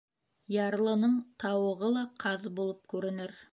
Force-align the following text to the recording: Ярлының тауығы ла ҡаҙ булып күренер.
Ярлының 0.53 1.13
тауығы 1.45 1.93
ла 1.99 2.05
ҡаҙ 2.25 2.51
булып 2.59 2.83
күренер. 2.95 3.41